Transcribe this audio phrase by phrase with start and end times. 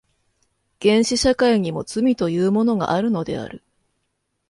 [0.81, 3.61] 原始社会にも罪というものがあるのである。